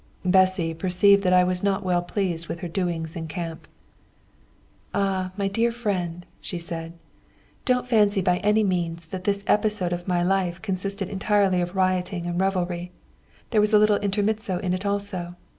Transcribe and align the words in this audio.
Bessy 0.25 0.73
perceived 0.73 1.21
that 1.23 1.31
I 1.31 1.43
was 1.43 1.61
not 1.61 1.83
well 1.83 2.01
pleased 2.01 2.47
with 2.47 2.61
her 2.61 2.67
doings 2.67 3.15
in 3.15 3.27
camp. 3.27 3.67
"Ah, 4.95 5.31
my 5.37 5.47
dear 5.47 5.71
friend!" 5.71 6.25
she 6.41 6.57
said, 6.57 6.93
"don't 7.65 7.87
fancy 7.87 8.19
by 8.19 8.37
any 8.37 8.63
means 8.63 9.07
that 9.09 9.25
this 9.25 9.43
episode 9.45 9.93
of 9.93 10.07
my 10.07 10.23
life 10.23 10.59
consisted 10.59 11.07
entirely 11.07 11.61
of 11.61 11.75
rioting 11.75 12.25
and 12.25 12.41
revelry, 12.41 12.91
there 13.51 13.61
was 13.61 13.73
a 13.73 13.77
little 13.77 13.97
intermezzo 13.97 14.57
in 14.57 14.73
it 14.73 14.87
also. 14.87 15.35